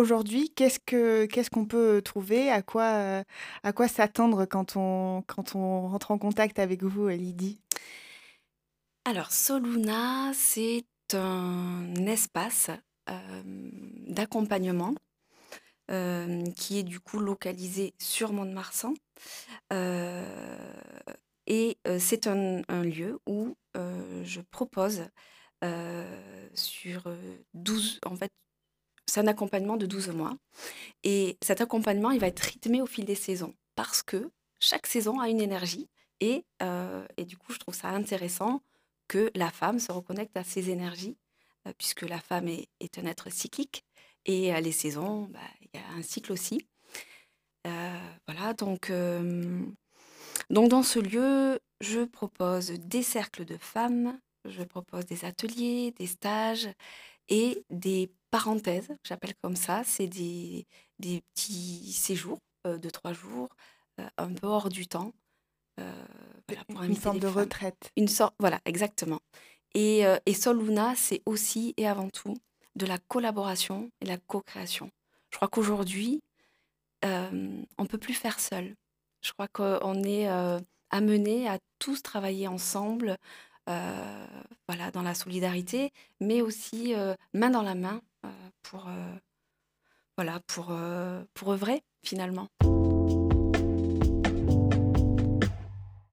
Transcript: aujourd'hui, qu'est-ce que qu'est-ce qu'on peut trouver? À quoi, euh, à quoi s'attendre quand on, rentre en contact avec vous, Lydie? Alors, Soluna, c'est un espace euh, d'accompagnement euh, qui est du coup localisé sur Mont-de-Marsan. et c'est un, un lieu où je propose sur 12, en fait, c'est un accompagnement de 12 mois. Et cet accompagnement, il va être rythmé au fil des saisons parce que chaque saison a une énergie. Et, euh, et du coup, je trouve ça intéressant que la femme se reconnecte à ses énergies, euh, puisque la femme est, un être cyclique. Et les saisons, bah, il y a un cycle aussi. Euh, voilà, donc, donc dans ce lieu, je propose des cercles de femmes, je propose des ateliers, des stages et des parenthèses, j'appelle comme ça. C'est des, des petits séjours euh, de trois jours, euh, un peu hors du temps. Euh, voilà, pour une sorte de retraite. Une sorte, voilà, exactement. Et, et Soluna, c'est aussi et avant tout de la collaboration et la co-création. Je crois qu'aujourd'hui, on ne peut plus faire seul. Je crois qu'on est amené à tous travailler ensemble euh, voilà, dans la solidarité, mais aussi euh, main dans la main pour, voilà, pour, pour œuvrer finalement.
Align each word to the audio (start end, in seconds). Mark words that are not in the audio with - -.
aujourd'hui, 0.00 0.50
qu'est-ce 0.50 0.80
que 0.80 1.26
qu'est-ce 1.26 1.50
qu'on 1.50 1.66
peut 1.66 2.02
trouver? 2.02 2.50
À 2.50 2.62
quoi, 2.62 2.94
euh, 2.94 3.22
à 3.62 3.72
quoi 3.72 3.86
s'attendre 3.86 4.46
quand 4.46 4.76
on, 4.76 5.22
rentre 5.28 6.10
en 6.10 6.18
contact 6.18 6.58
avec 6.58 6.82
vous, 6.82 7.08
Lydie? 7.08 7.60
Alors, 9.04 9.30
Soluna, 9.30 10.32
c'est 10.34 10.86
un 11.12 11.94
espace 12.06 12.70
euh, 13.08 13.42
d'accompagnement 14.08 14.94
euh, 15.90 16.44
qui 16.56 16.78
est 16.78 16.82
du 16.82 17.00
coup 17.00 17.18
localisé 17.18 17.94
sur 17.98 18.32
Mont-de-Marsan. 18.32 18.94
et 21.46 21.78
c'est 21.98 22.26
un, 22.26 22.62
un 22.68 22.82
lieu 22.82 23.20
où 23.26 23.56
je 23.74 24.40
propose 24.50 25.02
sur 26.54 27.04
12, 27.54 28.00
en 28.06 28.16
fait, 28.16 28.32
c'est 29.10 29.20
un 29.20 29.26
accompagnement 29.26 29.76
de 29.76 29.86
12 29.86 30.10
mois. 30.10 30.36
Et 31.02 31.36
cet 31.42 31.60
accompagnement, 31.60 32.10
il 32.12 32.20
va 32.20 32.28
être 32.28 32.40
rythmé 32.40 32.80
au 32.80 32.86
fil 32.86 33.04
des 33.04 33.14
saisons 33.14 33.54
parce 33.74 34.02
que 34.02 34.30
chaque 34.60 34.86
saison 34.86 35.20
a 35.20 35.28
une 35.28 35.40
énergie. 35.40 35.88
Et, 36.20 36.44
euh, 36.62 37.04
et 37.16 37.24
du 37.24 37.36
coup, 37.36 37.52
je 37.52 37.58
trouve 37.58 37.74
ça 37.74 37.88
intéressant 37.88 38.62
que 39.08 39.30
la 39.34 39.50
femme 39.50 39.78
se 39.78 39.90
reconnecte 39.90 40.36
à 40.36 40.44
ses 40.44 40.70
énergies, 40.70 41.16
euh, 41.66 41.72
puisque 41.76 42.02
la 42.02 42.20
femme 42.20 42.46
est, 42.48 42.98
un 42.98 43.06
être 43.06 43.30
cyclique. 43.30 43.84
Et 44.26 44.52
les 44.60 44.72
saisons, 44.72 45.22
bah, 45.30 45.40
il 45.60 45.80
y 45.80 45.82
a 45.82 45.88
un 45.96 46.02
cycle 46.02 46.32
aussi. 46.32 46.68
Euh, 47.66 48.10
voilà, 48.28 48.52
donc, 48.52 48.92
donc 50.50 50.68
dans 50.68 50.82
ce 50.82 50.98
lieu, 50.98 51.58
je 51.80 52.04
propose 52.04 52.72
des 52.72 53.02
cercles 53.02 53.46
de 53.46 53.56
femmes, 53.56 54.20
je 54.44 54.62
propose 54.62 55.06
des 55.06 55.24
ateliers, 55.24 55.92
des 55.92 56.06
stages 56.06 56.68
et 57.30 57.64
des 57.70 58.12
parenthèses, 58.30 58.88
j'appelle 59.04 59.34
comme 59.42 59.56
ça. 59.56 59.82
C'est 59.84 60.06
des, 60.06 60.66
des 60.98 61.22
petits 61.34 61.92
séjours 61.92 62.38
euh, 62.66 62.78
de 62.78 62.90
trois 62.90 63.12
jours, 63.12 63.48
euh, 64.00 64.08
un 64.18 64.32
peu 64.32 64.46
hors 64.46 64.68
du 64.68 64.86
temps. 64.86 65.12
Euh, 65.78 66.04
voilà, 66.48 66.64
pour 66.64 66.82
une 66.82 66.96
sorte 66.96 67.18
de 67.18 67.26
retraite. 67.26 67.90
Une 67.96 68.08
sorte, 68.08 68.34
voilà, 68.38 68.60
exactement. 68.64 69.20
Et, 69.74 70.02
et 70.26 70.34
Soluna, 70.34 70.96
c'est 70.96 71.22
aussi 71.26 71.74
et 71.76 71.86
avant 71.86 72.10
tout 72.10 72.36
de 72.74 72.86
la 72.86 72.98
collaboration 72.98 73.88
et 74.00 74.04
la 74.04 74.18
co-création. 74.18 74.90
Je 75.30 75.36
crois 75.36 75.46
qu'aujourd'hui, 75.46 76.20
on 77.04 77.08
ne 77.78 77.86
peut 77.86 77.96
plus 77.96 78.14
faire 78.14 78.40
seul. 78.40 78.74
Je 79.22 79.32
crois 79.32 79.46
qu'on 79.46 80.02
est 80.02 80.26
amené 80.90 81.48
à 81.48 81.60
tous 81.78 82.02
travailler 82.02 82.48
ensemble 82.48 83.16
euh, 83.68 84.26
voilà, 84.66 84.90
dans 84.90 85.02
la 85.02 85.14
solidarité, 85.14 85.92
mais 86.20 86.40
aussi 86.40 86.94
euh, 86.94 87.14
main 87.34 87.50
dans 87.50 87.62
la 87.62 87.76
main 87.76 88.02
pour, 88.62 88.88
voilà, 90.16 90.40
pour, 90.46 90.72
pour 91.34 91.52
œuvrer 91.52 91.82
finalement. 92.02 92.48